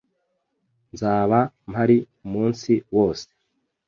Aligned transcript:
Nzaba 0.93 1.39
mpari 1.69 1.97
umunsi 2.25 2.71
wose. 2.95 3.27